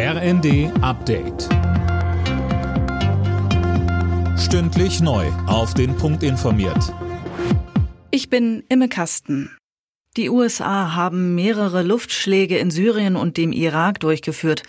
[0.00, 1.48] RND Update.
[4.38, 5.26] Stündlich neu.
[5.48, 6.94] Auf den Punkt informiert.
[8.12, 9.50] Ich bin Imme Kasten.
[10.16, 14.62] Die USA haben mehrere Luftschläge in Syrien und dem Irak durchgeführt.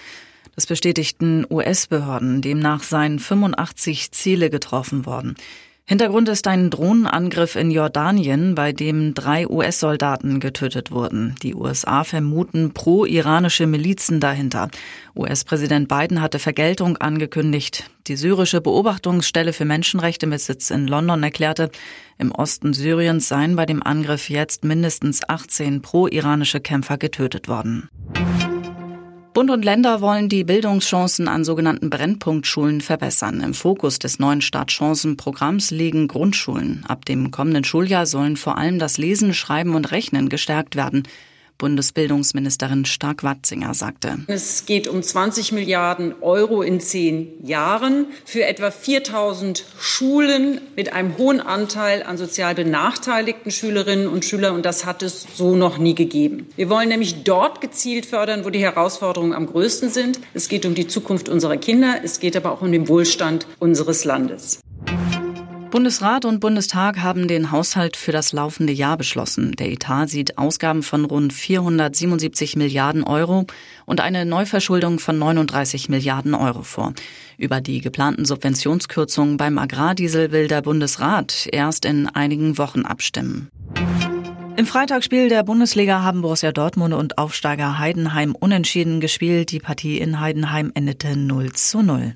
[0.55, 2.41] Das bestätigten US-Behörden.
[2.41, 5.35] Demnach seien 85 Ziele getroffen worden.
[5.89, 11.33] Hintergrund ist ein Drohnenangriff in Jordanien, bei dem drei US-Soldaten getötet wurden.
[11.41, 14.69] Die USA vermuten pro-iranische Milizen dahinter.
[15.15, 17.89] US-Präsident Biden hatte Vergeltung angekündigt.
[18.05, 21.71] Die syrische Beobachtungsstelle für Menschenrechte mit Sitz in London erklärte,
[22.19, 27.89] im Osten Syriens seien bei dem Angriff jetzt mindestens 18 pro-iranische Kämpfer getötet worden.
[29.33, 33.41] Bund und Länder wollen die Bildungschancen an sogenannten Brennpunktschulen verbessern.
[33.41, 36.83] Im Fokus des neuen Startchancenprogramms liegen Grundschulen.
[36.87, 41.03] Ab dem kommenden Schuljahr sollen vor allem das Lesen, Schreiben und Rechnen gestärkt werden.
[41.59, 44.17] Bundesbildungsministerin Stark-Watzinger sagte.
[44.25, 51.17] Es geht um 20 Milliarden Euro in zehn Jahren für etwa 4000 Schulen mit einem
[51.19, 54.55] hohen Anteil an sozial benachteiligten Schülerinnen und Schülern.
[54.55, 56.47] Und das hat es so noch nie gegeben.
[56.55, 60.19] Wir wollen nämlich dort gezielt fördern, wo die Herausforderungen am größten sind.
[60.33, 61.99] Es geht um die Zukunft unserer Kinder.
[62.03, 64.61] Es geht aber auch um den Wohlstand unseres Landes.
[65.71, 69.51] Bundesrat und Bundestag haben den Haushalt für das laufende Jahr beschlossen.
[69.51, 73.45] Der Etat sieht Ausgaben von rund 477 Milliarden Euro
[73.85, 76.93] und eine Neuverschuldung von 39 Milliarden Euro vor.
[77.37, 83.49] Über die geplanten Subventionskürzungen beim Agrardiesel will der Bundesrat erst in einigen Wochen abstimmen.
[84.55, 89.51] Im Freitagsspiel der Bundesliga haben Borussia Dortmund und Aufsteiger Heidenheim unentschieden gespielt.
[89.51, 92.15] Die Partie in Heidenheim endete 0 zu 0.